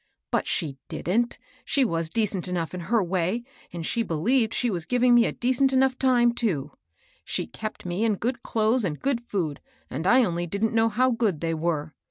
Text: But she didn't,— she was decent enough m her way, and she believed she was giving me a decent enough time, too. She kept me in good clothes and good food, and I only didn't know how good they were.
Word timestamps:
But 0.31 0.47
she 0.47 0.77
didn't,— 0.89 1.37
she 1.63 1.85
was 1.85 2.09
decent 2.09 2.47
enough 2.47 2.73
m 2.73 2.79
her 2.79 3.03
way, 3.03 3.43
and 3.71 3.85
she 3.85 4.01
believed 4.01 4.51
she 4.51 4.71
was 4.71 4.85
giving 4.87 5.13
me 5.13 5.27
a 5.27 5.31
decent 5.31 5.71
enough 5.71 5.95
time, 5.99 6.33
too. 6.33 6.71
She 7.23 7.45
kept 7.45 7.85
me 7.85 8.03
in 8.03 8.15
good 8.15 8.41
clothes 8.41 8.83
and 8.83 8.99
good 8.99 9.21
food, 9.21 9.59
and 9.91 10.07
I 10.07 10.23
only 10.23 10.47
didn't 10.47 10.73
know 10.73 10.89
how 10.89 11.11
good 11.11 11.39
they 11.39 11.53
were. 11.53 11.93